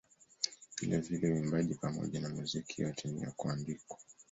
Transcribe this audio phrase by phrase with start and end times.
[0.79, 3.97] Vilevile uimbaji pamoja na muziki yote ni ya kuandikwa.